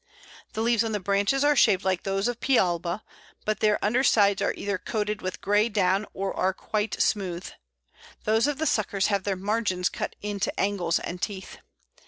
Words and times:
The 0.53 0.63
leaves 0.63 0.83
on 0.83 0.93
the 0.93 0.99
branches 0.99 1.43
are 1.43 1.55
shaped 1.55 1.85
like 1.85 2.01
those 2.01 2.27
of 2.27 2.39
P. 2.39 2.57
alba, 2.57 3.03
but 3.45 3.59
their 3.59 3.77
under 3.85 4.03
sides 4.03 4.41
are 4.41 4.55
either 4.57 4.79
coated 4.79 5.21
with 5.21 5.41
grey 5.41 5.69
down 5.69 6.07
or 6.15 6.35
are 6.35 6.53
quite 6.55 6.99
smooth; 6.99 7.47
those 8.23 8.47
of 8.47 8.57
the 8.57 8.65
suckers 8.65 9.07
have 9.13 9.25
their 9.25 9.35
margins 9.35 9.89
cut 9.89 10.15
into 10.23 10.59
angles 10.59 10.97
and 10.97 11.21
teeth. 11.21 11.59